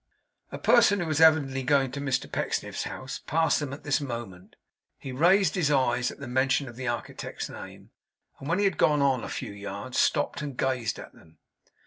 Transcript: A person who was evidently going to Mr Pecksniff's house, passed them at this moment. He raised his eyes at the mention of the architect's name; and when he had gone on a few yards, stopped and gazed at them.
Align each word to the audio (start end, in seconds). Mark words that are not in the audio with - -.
A 0.51 0.57
person 0.57 0.99
who 0.99 1.05
was 1.05 1.21
evidently 1.21 1.61
going 1.61 1.91
to 1.91 2.01
Mr 2.01 2.25
Pecksniff's 2.25 2.85
house, 2.85 3.19
passed 3.27 3.59
them 3.59 3.71
at 3.71 3.83
this 3.83 4.01
moment. 4.01 4.55
He 4.97 5.11
raised 5.11 5.53
his 5.53 5.69
eyes 5.69 6.09
at 6.09 6.17
the 6.17 6.27
mention 6.27 6.67
of 6.67 6.75
the 6.75 6.87
architect's 6.87 7.49
name; 7.49 7.91
and 8.39 8.49
when 8.49 8.57
he 8.57 8.65
had 8.65 8.79
gone 8.79 9.03
on 9.03 9.23
a 9.23 9.29
few 9.29 9.51
yards, 9.51 9.99
stopped 9.99 10.41
and 10.41 10.57
gazed 10.57 10.97
at 10.97 11.13
them. 11.13 11.37